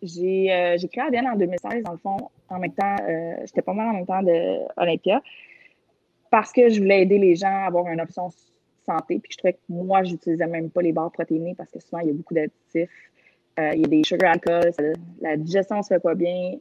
[0.04, 2.18] J'ai créé ADN en 2016, dans le fond,
[2.50, 2.96] en même temps,
[3.46, 5.22] j'étais pas mal en même temps de Olympia,
[6.30, 8.30] parce que je voulais aider les gens à avoir une option
[8.86, 11.80] santé, puis je trouvais que moi, je n'utilisais même pas les barres protéinées parce que
[11.80, 12.90] souvent, il y a beaucoup d'additifs.
[13.60, 14.72] Euh, il y a des sugar alcool,
[15.22, 16.58] la digestion se fait pas bien.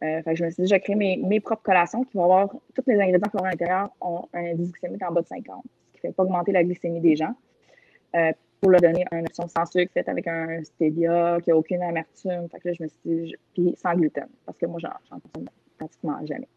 [0.00, 2.24] fait que je me suis dit, je vais créer mes, mes, propres collations qui vont
[2.24, 5.26] avoir, tous les ingrédients qui vont à l'intérieur ont un indice glycémique en bas de
[5.26, 7.34] 50, ce qui ne fait pas augmenter la glycémie des gens
[8.64, 12.48] pour leur donner une option sans sucre faite avec un stevia qui n'a aucune amertume.
[12.50, 15.50] Fait que là, je me suis dit, puis sans gluten, parce que moi, j'en consomme
[15.76, 16.48] pratiquement jamais.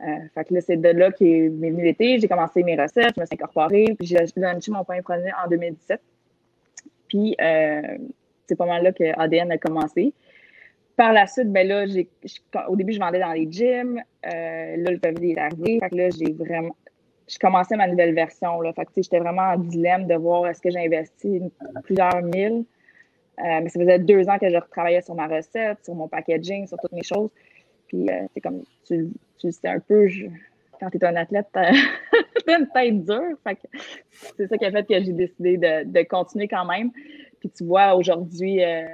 [0.00, 2.18] Euh, fait que là, c'est de là qu'est venu l'été.
[2.18, 5.48] J'ai commencé mes recettes, je me suis incorporée, puis j'ai lancé mon premier produit en
[5.48, 6.00] 2017.
[7.06, 7.98] Puis, euh,
[8.48, 10.12] c'est pas mal là que ADN a commencé.
[10.96, 11.84] Par la suite, ben là,
[12.68, 14.00] au début, je vendais dans les gyms.
[14.24, 15.78] Euh, là, le COVID est arrivé.
[15.92, 16.74] Là, j'ai vraiment,
[17.28, 18.60] je commençais ma nouvelle version.
[18.62, 18.72] Là.
[18.72, 21.42] Fait j'étais vraiment en dilemme de voir est-ce que j'ai investi
[21.84, 22.64] plusieurs mille.
[23.38, 26.66] Euh, mais ça faisait deux ans que je retravaillais sur ma recette, sur mon packaging,
[26.66, 27.28] sur toutes mes choses.
[27.88, 30.08] Puis c'est euh, comme tu, tu sais un peu,
[30.80, 31.72] quand tu es un athlète, tu as
[32.58, 33.36] une tête dure.
[34.36, 36.90] c'est ça qui a fait que j'ai décidé de, continuer quand même.
[37.40, 38.86] Puis tu vois, aujourd'hui, euh,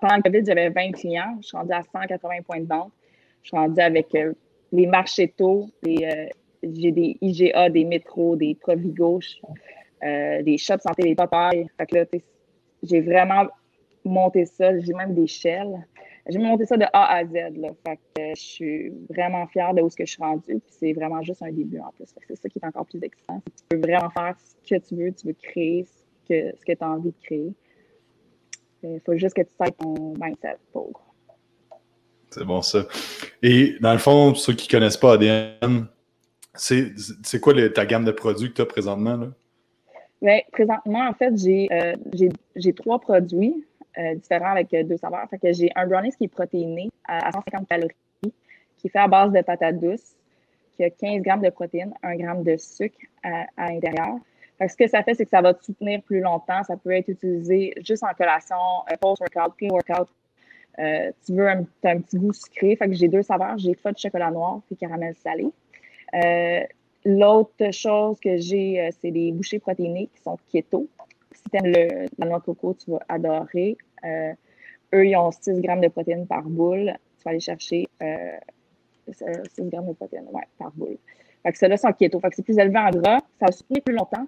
[0.00, 1.36] pendant le COVID, j'avais 20 clients.
[1.40, 2.92] Je suis rendue à 180 points de vente.
[3.42, 4.16] Je suis rendue avec
[4.72, 6.30] les marchés tôt, les
[6.62, 9.20] j'ai des IGA, des métros, des Provigo,
[10.02, 11.66] euh, des shops santé, des papayes.
[11.78, 12.04] Fait que là,
[12.82, 13.46] j'ai vraiment
[14.04, 14.78] monté ça.
[14.80, 15.76] J'ai même des shells.
[16.28, 17.32] J'ai monté ça de A à Z.
[17.56, 17.68] Là.
[17.86, 20.42] Fait que je suis vraiment fière de où ce que je suis rendue.
[20.44, 22.06] Puis c'est vraiment juste un début en plus.
[22.06, 23.42] C'est ça qui est encore plus excitant.
[23.46, 26.72] Tu peux vraiment faire ce que tu veux, tu veux créer ce que, ce que
[26.72, 27.52] tu as envie de créer.
[28.82, 31.02] Il faut juste que tu saches ton mindset pour.
[32.30, 32.84] C'est bon ça.
[33.42, 35.86] Et dans le fond, pour ceux qui ne connaissent pas ADN,
[36.54, 39.16] c'est quoi ta gamme de produits que tu as présentement?
[39.16, 39.28] Là?
[40.22, 43.64] Bien, présentement, en fait, j'ai euh, trois produits.
[43.98, 45.26] Euh, différents avec euh, deux saveurs.
[45.30, 49.08] Fait que j'ai un brownie qui est protéiné à, 150 calories, qui est fait à
[49.08, 50.14] base de patates douces,
[50.76, 54.16] qui a 15 grammes de protéines, 1 gramme de sucre à, l'intérieur.
[54.60, 56.62] ce que ça fait, c'est que ça va te soutenir plus longtemps.
[56.64, 58.56] Ça peut être utilisé juste en collation,
[58.92, 60.08] euh, post-workout, pre-workout.
[61.24, 62.76] tu veux un, petit goût sucré.
[62.76, 63.56] Fait que j'ai deux saveurs.
[63.56, 65.46] J'ai de chocolat noir et caramel salé.
[67.06, 70.86] L'autre chose que j'ai, c'est des bouchées protéinées qui sont keto.
[71.32, 73.78] Si tu aimes la noix de coco, tu vas adorer.
[74.04, 74.32] Euh,
[74.94, 76.94] eux, ils ont 6 grammes de protéines par boule.
[77.18, 80.28] Tu vas aller chercher 6 euh, grammes de protéines
[80.58, 80.96] par boule.
[81.42, 82.20] Fait que ceux-là sont keto.
[82.20, 83.20] Fait que c'est plus élevé en gras.
[83.40, 84.26] Ça soutenir plus longtemps.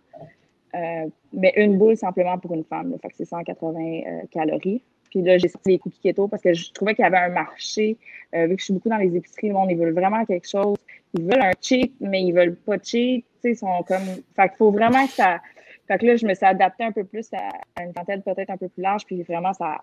[0.75, 2.95] Euh, mais une boule, simplement pour une femme.
[3.01, 4.83] Fait que c'est 180 calories.
[5.11, 7.31] Puis là, j'ai sorti les cookies keto parce que je trouvais qu'il y avait un
[7.31, 7.97] marché.
[8.33, 10.77] vu que je suis beaucoup dans les épiceries, le monde, ils veulent vraiment quelque chose.
[11.15, 13.25] Ils veulent un cheat, mais ils veulent pas cheat.
[13.43, 14.05] Ils sont comme.
[14.37, 15.41] Fait qu'il faut vraiment que ça.
[15.89, 18.59] Fait que là, je me suis adaptée un peu plus à, une clientèle peut-être un
[18.59, 19.79] peu plus large, puis vraiment, ça,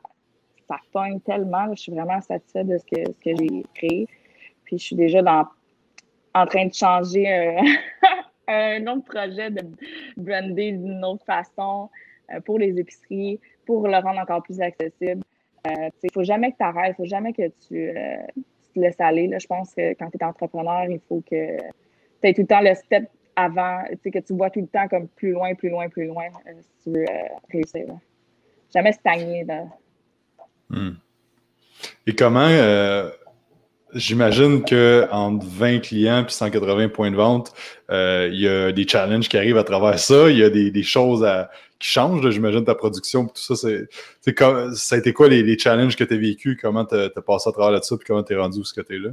[0.67, 1.73] ça pogne tellement.
[1.73, 4.07] je suis vraiment satisfaite de ce que, ce que j'ai créé.
[4.65, 5.21] Puis je suis déjà
[6.33, 7.61] en train de changer euh,
[8.47, 9.63] un autre projet de
[10.15, 11.89] brander d'une autre façon
[12.31, 15.23] euh, pour les épiceries, pour le rendre encore plus accessible.
[15.65, 17.91] Il euh, ne faut jamais que tu arrêtes, il faut jamais que tu,
[18.73, 19.31] te laisses aller.
[19.39, 22.61] Je pense que quand tu es entrepreneur, il faut que tu aies tout le temps
[22.61, 25.89] le step avant, tu que tu vois tout le temps comme plus loin, plus loin,
[25.89, 27.85] plus loin, euh, si tu veux euh, réussir.
[28.73, 29.43] Jamais stagner.
[29.43, 29.63] Là.
[30.69, 30.93] Hmm.
[32.07, 33.09] Et comment, euh,
[33.93, 37.53] j'imagine qu'entre 20 clients et 180 points de vente,
[37.89, 41.25] il y a des challenges qui arrivent à travers ça, il y a des, choses
[41.79, 43.55] qui changent, j'imagine, ta production, tout ça.
[43.55, 43.87] C'est,
[44.75, 47.51] ça a été quoi les, challenges que tu as vécu, comment tu as, passé à
[47.51, 49.11] travers là-dessus, puis comment tu es rendu où ce que tu es là?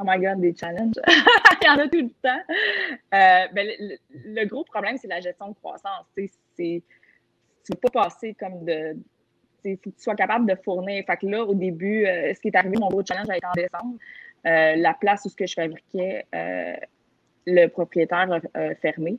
[0.00, 0.94] Oh my God, des challenges.
[1.60, 2.54] Il y en a tout le temps.
[3.14, 3.68] Euh, ben,
[4.10, 6.06] le, gros problème, c'est la gestion de croissance.
[6.16, 6.80] Tu ne
[7.74, 8.96] peux pas passer comme de.
[9.64, 11.04] Il faut que tu sois capable de fournir.
[11.04, 13.46] Fait que là, au début, euh, ce qui est arrivé, mon gros challenge a été
[13.46, 13.98] en décembre.
[14.46, 16.24] Euh, la place où ce que je fabriquais,
[17.46, 19.18] le propriétaire a fermé.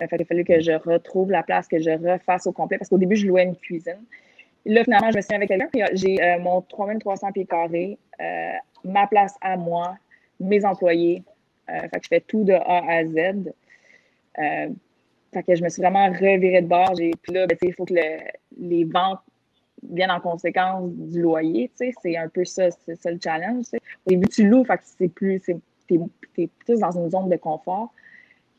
[0.00, 2.78] il a fallu que je retrouve la place, que je refasse au complet.
[2.78, 4.04] Parce qu'au début, je louais une cuisine.
[4.66, 5.68] Là, finalement, je me suis avec quelqu'un.
[5.94, 7.98] J'ai mon 3300 pieds carrés,
[8.84, 9.96] ma place à moi,
[10.42, 11.22] mes employés.
[11.70, 13.52] Euh, fait que je fais tout de A à Z.
[14.38, 14.68] Euh,
[15.32, 16.92] fait que je me suis vraiment revirée de bord.
[16.94, 17.94] Puis là, ben, il faut que
[18.58, 19.20] les ventes
[19.82, 21.70] viennent en conséquence du loyer.
[21.76, 23.66] C'est un peu ça, c'est le challenge.
[24.06, 25.40] Au début, tu loues, fait que c'est plus.
[25.40, 26.00] T'es
[26.38, 27.92] es plus dans une zone de confort.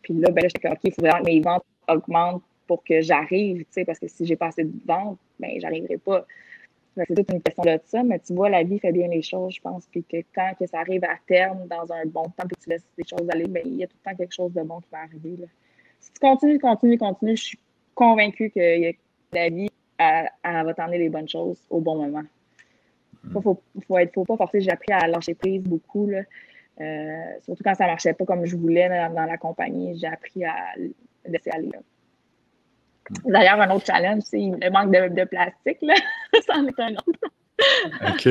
[0.02, 3.66] Puis là, ben j'étais OK, il faut vraiment que mes ventes augmentent pour que j'arrive,
[3.86, 6.26] parce que si j'ai pas assez de ventes, ben, j'arriverai pas.
[6.96, 9.56] C'est toute une question de ça, mais tu vois, la vie fait bien les choses,
[9.56, 9.88] je pense.
[9.88, 12.86] Puis que quand que ça arrive à terme, dans un bon temps, que tu laisses
[12.98, 14.90] les choses aller, bien, il y a tout le temps quelque chose de bon qui
[14.92, 15.38] va arriver.
[15.40, 15.48] Là.
[16.00, 17.60] Si tu continues, continues, continues, je suis
[17.96, 18.94] convaincue que
[19.32, 22.24] la vie, elle, va t'emmener les bonnes choses au bon moment.
[23.24, 24.62] Il ne faut, faut, être, faut pas forcer.
[24.62, 26.08] J'ai appris à lâcher prise beaucoup.
[26.08, 26.22] Là.
[26.82, 29.98] Euh, surtout quand ça ne marchait pas comme je voulais dans, la compagnie.
[29.98, 30.56] J'ai appris à
[31.26, 31.70] laisser aller.
[31.70, 31.80] Là.
[33.26, 35.78] D'ailleurs, un autre challenge, c'est le manque de, plastique.
[35.82, 35.96] Là.
[36.48, 37.20] ça en est un autre.
[38.02, 38.30] OK.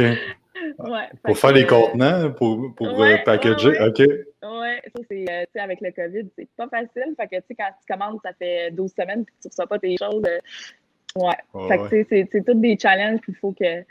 [0.79, 3.81] Ouais, pour faire les contenants, pour, pour euh, packager.
[3.81, 3.99] OK.
[3.99, 7.15] Oui, ça, c'est euh, avec le COVID, c'est pas facile.
[7.17, 9.67] Fait que, tu sais, quand tu commandes, ça fait 12 semaines et tu ne reçois
[9.67, 10.23] pas tes choses.
[10.27, 11.69] Euh, ouais.
[11.69, 13.83] fait que, c'est, c'est tous des challenges, puis il faut que,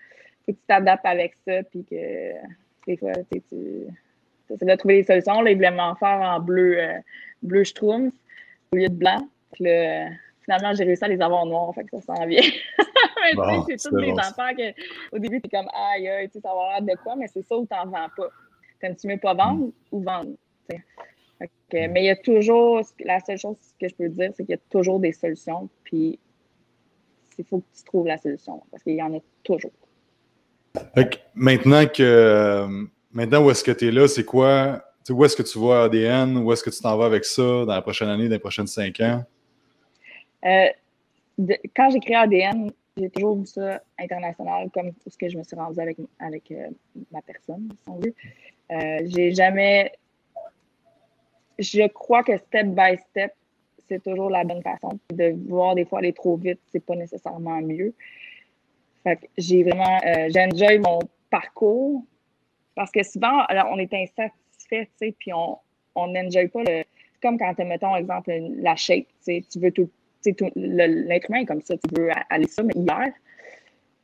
[0.47, 2.33] tu t'adaptes avec ça, puis que
[2.87, 5.41] des fois, tu essaies de trouver des solutions.
[5.41, 6.77] Là, ils voulaient m'en faire en bleu,
[7.41, 8.13] bleu Schtroumpf
[8.71, 9.27] au lieu de blanc.
[9.53, 10.09] Puis là,
[10.43, 12.41] finalement, j'ai réussi à les avoir noirs, fait que ça sent bien.
[13.37, 16.49] mais c'est toutes les affaires que, au début, es comme, aïe, aïe, tu sais, ça
[16.49, 18.29] va avoir l'air de quoi, mais c'est ça où t'en vends pas.
[18.79, 19.71] T'aimes-tu mieux pas vendre mm.
[19.91, 20.31] ou vendre?
[20.69, 21.87] Mm.
[21.91, 24.57] mais il y a toujours, la seule chose que je peux dire, c'est qu'il y
[24.57, 26.19] a toujours des solutions, puis
[27.37, 29.71] il faut que tu trouves la solution, parce qu'il y en a toujours.
[31.35, 35.57] maintenant que, maintenant où est-ce que tu es là, c'est quoi, où est-ce que tu
[35.57, 38.35] vois ADN, où est-ce que tu t'en vas avec ça dans la prochaine année, dans
[38.35, 39.23] les prochaines cinq ans?
[40.45, 40.67] Euh,
[41.75, 45.43] quand j'ai créé ADN, j'ai toujours vu ça international, comme tout ce que je me
[45.43, 46.69] suis rendu avec, avec euh,
[47.11, 48.13] ma personne, si on veut.
[48.71, 49.93] Euh, j'ai jamais.
[51.59, 53.33] Je crois que step by step,
[53.87, 54.99] c'est toujours la bonne façon.
[55.11, 57.93] De voir des fois aller trop vite, c'est pas nécessairement mieux.
[59.03, 59.99] Fait que j'ai vraiment.
[60.03, 60.99] j'ai enjoy mon
[61.29, 62.03] parcours,
[62.75, 65.57] parce que souvent, on est insatisfait, tu sais, puis on
[65.95, 66.83] n'enjoy pas le.
[67.21, 69.89] Comme quand, mettons, exemple, la shape, tu sais, tu veux tout.
[70.25, 73.13] L'être humain est comme ça, tu veux aller ça, mais hier.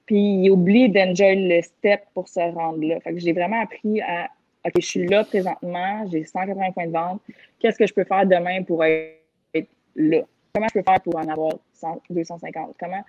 [0.05, 2.99] Puis il oublie d'enjoy le step pour se rendre là.
[3.01, 4.29] Fait que j'ai vraiment appris à
[4.65, 7.21] OK, je suis là présentement, j'ai 180 points de vente.
[7.59, 9.19] Qu'est-ce que je peux faire demain pour être
[9.95, 10.21] là?
[10.53, 11.53] Comment je peux faire pour en avoir
[12.09, 12.75] 250?
[12.79, 13.03] Comment?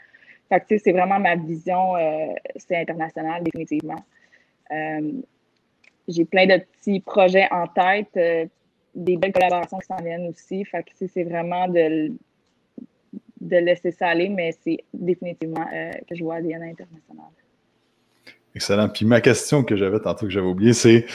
[0.49, 4.03] Fait que, c'est vraiment ma vision, euh, c'est international, définitivement.
[4.71, 5.12] Euh,
[6.07, 8.47] j'ai plein de petits projets en tête, euh,
[8.94, 10.64] des belles collaborations qui s'en viennent aussi.
[10.64, 12.12] Fait que, c'est vraiment de,
[13.49, 15.65] de laisser ça aller, mais c'est définitivement
[16.09, 17.27] que je vois à Diana international.
[18.55, 18.89] Excellent.
[18.89, 21.07] Puis ma question que j'avais tantôt que j'avais oublié, c'est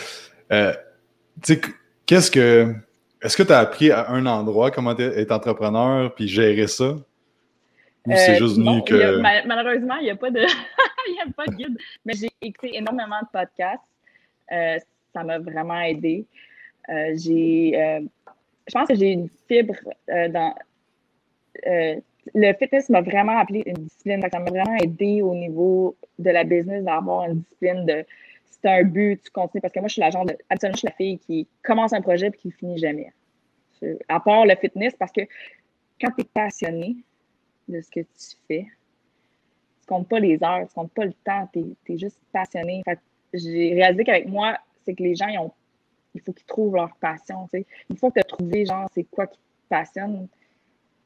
[2.06, 2.76] qu'est-ce que
[3.24, 6.98] est-ce que tu as appris à un endroit comment être entrepreneur puis gérer ça?
[8.06, 9.22] Ou c'est euh, juste venu que.
[9.48, 10.42] malheureusement, il n'y a, pas de...
[10.44, 11.78] a pas de guide.
[12.06, 13.82] Mais j'ai écouté énormément de podcasts.
[14.52, 14.78] Euh,
[15.14, 16.26] ça m'a vraiment aidé.
[16.90, 17.72] Euh, j'ai.
[18.68, 19.76] je pense que j'ai une fibre
[20.10, 20.54] dans.
[22.34, 24.22] Le fitness m'a vraiment appelé une discipline.
[24.32, 28.06] Ça m'a vraiment aidé au niveau de la business d'avoir une discipline de
[28.46, 29.62] c'est un but, tu continues.
[29.62, 30.38] Parce que moi, je suis la genre de.
[30.50, 33.12] Absolument, je suis la fille qui commence un projet et qui ne finit jamais.
[34.08, 35.22] À part le fitness, parce que
[36.00, 36.96] quand tu es passionné
[37.68, 38.66] de ce que tu fais,
[39.82, 42.82] tu comptes pas les heures, tu comptes pas le temps, tu es, juste passionné.
[43.34, 45.40] j'ai réalisé qu'avec moi, c'est que les gens, ils
[46.16, 47.50] il faut qu'ils trouvent leur passion.
[47.54, 50.28] Une fois que tu as trouvé, genre, c'est quoi qui te passionne,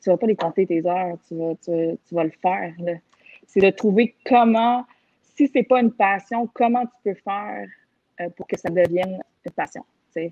[0.02, 2.74] tu vas pas les compter tes heures, tu vas, tu vas, le faire.
[3.48, 4.86] C'est de trouver comment
[5.36, 7.68] si c'est pas une passion, comment tu peux faire
[8.20, 9.84] euh, pour que ça devienne une passion?
[10.14, 10.32] Tu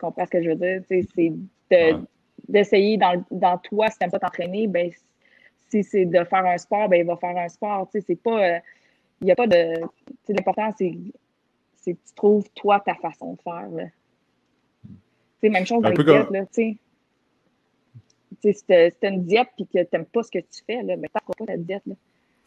[0.00, 0.82] comprends ce que je veux dire?
[0.88, 1.32] C'est
[2.48, 4.90] d'essayer dans, dans, toi, si tu n'aimes pas t'entraîner, ben,
[5.68, 7.88] si c'est de faire un sport, ben, il va faire un sport.
[7.92, 8.56] C'est pas.
[8.56, 8.58] Euh,
[9.20, 9.74] il n'y a pas de.
[10.28, 13.68] L'important, c'est que tu trouves toi ta façon de faire.
[13.70, 13.84] Là.
[15.42, 16.30] même chose avec diète.
[16.30, 16.44] Là,
[18.42, 21.08] tu as une diète et que tu n'aimes pas ce que tu fais, là, ben,
[21.08, 21.82] tu pas ta diète.
[21.86, 21.94] Là.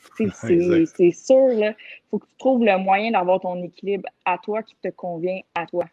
[0.18, 1.76] C'est sûr, il
[2.10, 5.66] faut que tu trouves le moyen d'avoir ton équilibre à toi qui te convient à
[5.66, 5.86] toi.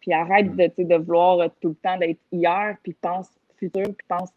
[0.00, 0.56] Puis arrête mm.
[0.56, 3.28] de, de vouloir tout le temps d'être hier, puis pense
[3.58, 4.30] futur, puis pense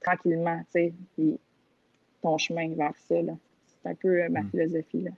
[0.00, 1.38] tranquillement, tu sais,
[2.22, 3.16] ton chemin vers ça.
[3.66, 4.50] C'est un peu euh, ma mm.
[4.50, 5.02] philosophie.
[5.02, 5.10] Là.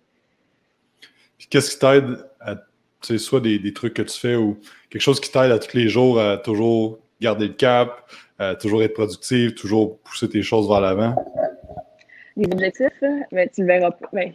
[1.38, 2.62] Puis qu'est-ce qui t'aide à, tu
[3.02, 4.58] sais, soit des, des, trucs que tu fais ou
[4.90, 8.82] quelque chose qui t'aide à tous les jours à toujours garder le cap, à toujours
[8.82, 11.14] être productif, toujours pousser tes choses vers l'avant?
[12.36, 14.08] les objectifs, mais tu le verras pas.
[14.12, 14.32] Ben,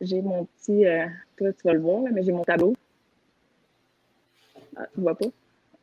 [0.00, 0.86] j'ai mon petit.
[0.86, 2.74] Euh, toi, tu vas le voir, mais j'ai mon tableau.
[4.76, 5.26] Ah, tu vois pas?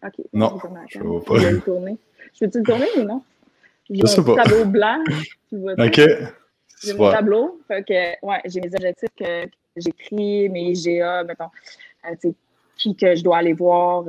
[0.06, 0.14] OK.
[0.34, 0.60] Non.
[0.90, 1.38] Je ne vois pas.
[1.38, 1.98] Je vais le tourner.
[2.34, 3.22] Je peux-tu le tourner ou non?
[3.90, 4.44] J'ai mon pas.
[4.44, 5.04] tableau blanc.
[5.50, 6.02] Tu vois OK.
[6.84, 7.62] J'ai mon tableau.
[7.68, 11.50] Fait que, ouais, j'ai mes objectifs que j'écris, mes GA, mettons,
[12.10, 12.32] euh,
[12.78, 14.04] qui que je dois aller voir,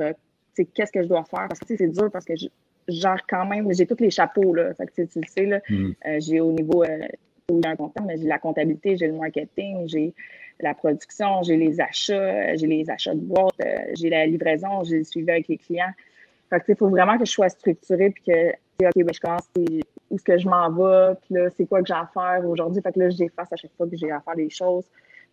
[0.59, 1.47] euh, qu'est-ce que je dois faire?
[1.47, 2.47] Parce que c'est dur parce que je,
[2.87, 4.73] genre quand même, j'ai tous les chapeaux, là.
[4.73, 5.61] Fait que, tu le sais, là.
[5.69, 5.91] Mm.
[6.05, 7.07] Euh, j'ai au niveau euh,
[7.49, 10.13] un comptable, mais j'ai la comptabilité, j'ai le marketing, j'ai
[10.59, 14.83] la production, j'ai les achats, euh, j'ai les achats de boîte, euh, j'ai la livraison,
[14.83, 15.91] j'ai le suivi avec les clients.
[16.49, 18.49] Fait que, il faut vraiment que je sois structurée puis que,
[18.85, 21.87] OK, ben, je commence, où est-ce que je m'en vais, puis là, c'est quoi que
[21.87, 22.81] j'ai à faire aujourd'hui?
[22.81, 24.85] Fait que là, j'efface à chaque fois que j'ai à faire des choses.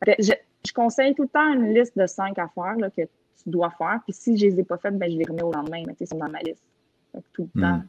[0.05, 0.33] Fait que je,
[0.67, 3.03] je, conseille tout le temps une liste de cinq affaires là, que
[3.42, 4.01] tu dois faire.
[4.05, 6.07] Puis si je les ai pas faites, ben, je les remets au lendemain, mais sais,
[6.07, 6.62] c'est dans ma liste
[7.33, 7.77] tout le temps.
[7.77, 7.87] Hmm.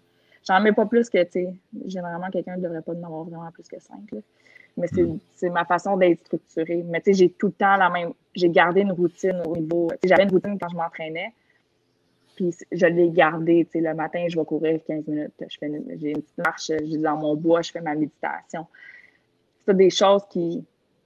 [0.47, 1.53] J'en mets pas plus que, tu sais,
[1.85, 4.09] généralement, quelqu'un ne devrait pas en avoir vraiment plus que cinq.
[4.77, 5.17] Mais hmm.
[5.33, 6.83] c'est ma façon d'être structurée.
[6.87, 8.11] Mais tu sais, j'ai tout le temps la même.
[8.35, 9.89] J'ai gardé une routine au niveau.
[10.03, 11.33] J'avais une routine quand je m'entraînais.
[12.35, 13.65] Puis je l'ai gardée.
[13.65, 15.31] Tu sais, le matin, je vais courir 15 minutes.
[15.39, 18.67] Je fais j'ai une petite marche, je vais dans mon bois, je fais ma méditation.
[19.65, 20.63] C'est des choses qui.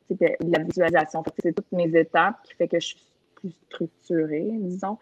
[0.10, 1.24] La visualisation.
[1.38, 3.09] C'est toutes mes étapes qui fait que je suis
[3.40, 4.98] plus structurée, disons.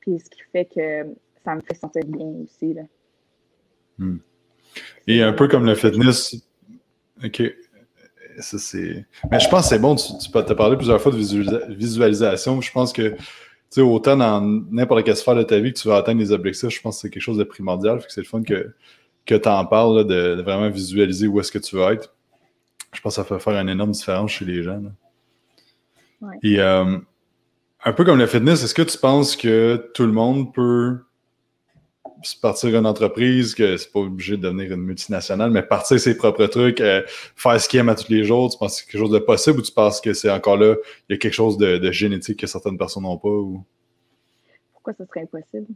[0.00, 1.06] Puis ce qui fait que
[1.44, 2.74] ça me fait sentir bien aussi.
[2.74, 2.82] Là.
[3.98, 4.18] Hmm.
[5.06, 6.36] Et un peu comme le fitness,
[7.24, 7.42] OK.
[8.38, 9.04] Ça, c'est...
[9.30, 12.60] Mais je pense que c'est bon, tu, tu as parlé plusieurs fois de visualisation.
[12.60, 13.18] Je pense que, tu
[13.70, 16.70] sais, autant dans n'importe quelle sphère de ta vie que tu vas atteindre des objectifs,
[16.70, 18.00] je pense que c'est quelque chose de primordial.
[18.08, 18.72] c'est le fun que,
[19.26, 22.14] que tu en parles, de, vraiment visualiser où est-ce que tu vas être.
[22.94, 24.82] Je pense que ça va faire une énorme différence chez les gens.
[26.42, 26.98] Et euh,
[27.84, 30.98] un peu comme le fitness, est-ce que tu penses que tout le monde peut
[32.40, 36.46] partir une entreprise, que c'est pas obligé de devenir une multinationale, mais partir ses propres
[36.46, 39.00] trucs, euh, faire ce qu'il aime à tous les jours, tu penses que c'est quelque
[39.00, 40.74] chose de possible ou tu penses que c'est encore là,
[41.08, 43.28] il y a quelque chose de, génétique que certaines personnes n'ont pas?
[43.28, 43.64] Ou...
[44.72, 45.66] Pourquoi ça serait impossible?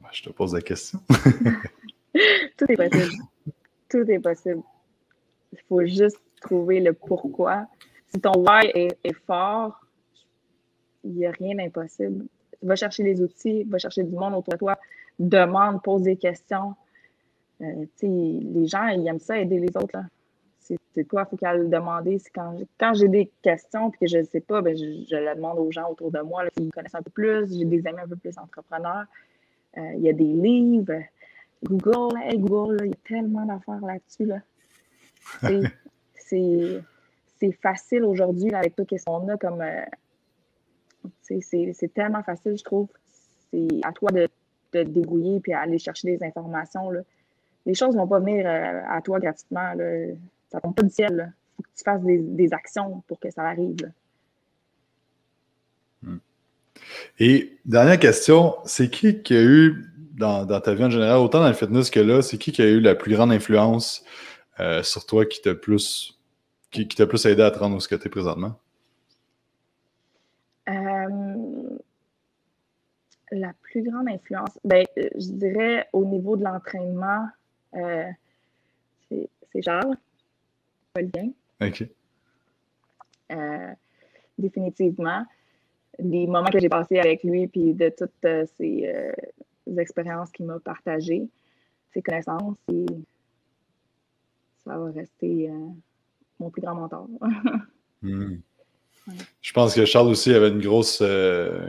[0.00, 1.00] Ben, je te pose la question.
[2.56, 3.12] Tout est possible.
[3.88, 4.62] Tout est possible.
[5.52, 7.66] Il faut juste trouver le pourquoi.
[8.12, 9.80] si ton why est, fort,
[11.04, 12.26] il n'y a rien d'impossible.
[12.62, 14.78] Va chercher les outils, va chercher du monde autour de toi,
[15.18, 16.74] demande, pose des questions.
[17.62, 19.98] Euh, les gens, ils aiment ça, aider les autres.
[20.94, 22.20] C'est quoi, il faut qu'elle le demander.
[22.32, 25.58] Quand, quand j'ai des questions et que je ne sais pas, ben, je, le demande
[25.58, 27.52] aux gens autour de moi qui me connaissent un peu plus.
[27.52, 29.04] J'ai des amis un peu plus entrepreneurs.
[29.76, 31.02] Euh, il y a des livres.
[31.64, 34.26] Google, hey Google, il y a tellement d'affaires là-dessus.
[34.26, 34.40] Là.
[36.14, 39.60] c'est facile aujourd'hui avec tout ce qu'on a comme.
[39.60, 39.82] Euh,
[41.22, 42.88] c'est tellement facile, je trouve.
[43.50, 44.28] C'est à toi de
[44.70, 46.90] te débrouiller puis aller chercher des informations.
[47.66, 49.74] Les choses ne vont pas venir euh, à toi gratuitement.
[49.74, 50.14] Là.
[50.50, 51.32] Ça ne tombe pas du ciel.
[51.32, 53.92] Il faut que tu fasses des, actions pour que ça arrive.
[56.02, 56.18] Hmm.
[57.18, 59.84] Et dernière question, c'est qui qui a eu
[60.16, 62.66] dans, ta vie en général, autant dans le fitness que là, c'est qui qui a
[62.66, 64.04] eu la plus grande influence
[64.60, 66.16] euh, sur toi qui t'a plus
[66.70, 68.58] plus aidé à te rendre où ce que tu es présentement?
[73.30, 77.28] La plus grande influence, ben, je dirais au niveau de l'entraînement,
[77.74, 78.08] euh,
[79.08, 79.96] c'est Charles,
[80.92, 81.30] Paulien.
[81.60, 81.84] OK.
[84.38, 85.24] définitivement.
[85.98, 89.12] Les moments que j'ai passés avec lui, puis de toutes ces
[89.78, 91.28] expériences qu'il m'a partagées,
[91.92, 92.86] ses connaissances, et
[94.64, 95.68] ça va rester euh,
[96.38, 97.08] mon plus grand mentor.
[98.02, 98.36] Hmm.
[99.40, 101.60] Je pense que Charles aussi avait une grosse, euh,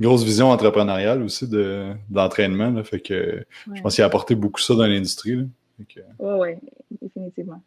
[0.00, 2.82] grosse vision entrepreneuriale aussi de, d'entraînement.
[2.84, 3.44] fait que
[3.74, 5.48] je pense qu'il a apporté beaucoup ça dans l'industrie.
[5.78, 5.86] Oui,
[6.18, 6.50] oui,
[7.00, 7.62] définitivement.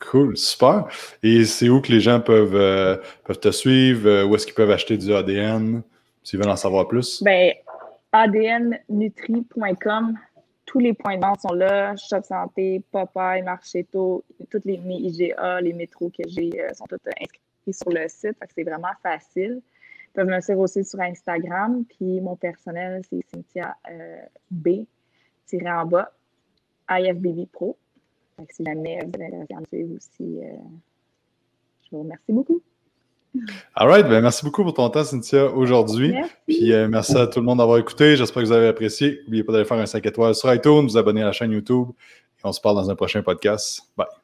[0.00, 0.88] Cool, super.
[1.22, 4.24] Et c'est où que les gens peuvent, euh, peuvent te suivre?
[4.24, 5.82] Où est-ce qu'ils peuvent acheter du ADN?
[6.22, 7.22] S'ils veulent en savoir plus?
[7.22, 7.52] Ben,
[8.12, 10.18] adnnutri.com.
[10.64, 11.94] Tous les points de vente sont là.
[11.96, 16.98] Shop Santé, Popeye, Marchetto, toutes les mes IGA, les métros que j'ai euh, sont tous
[17.20, 18.36] inscrits sur le site.
[18.54, 19.60] C'est vraiment facile.
[19.62, 21.84] Ils peuvent me suivre aussi sur Instagram.
[21.84, 24.20] Puis mon personnel, c'est Cynthia euh,
[24.50, 24.86] B,
[25.46, 26.12] tiré en bas,
[26.90, 27.76] IFBB Pro.
[28.50, 30.56] si jamais vous avez me suivre aussi, euh,
[31.84, 32.60] je vous remercie beaucoup.
[33.74, 34.06] All right.
[34.08, 36.14] Ben, merci beaucoup pour ton temps, Cynthia, aujourd'hui.
[36.46, 38.16] Puis euh, merci à tout le monde d'avoir écouté.
[38.16, 39.20] J'espère que vous avez apprécié.
[39.24, 41.88] N'oubliez pas d'aller faire un 5 étoiles sur iTunes, vous abonner à la chaîne YouTube.
[42.38, 43.82] Et on se parle dans un prochain podcast.
[43.96, 44.19] Bye.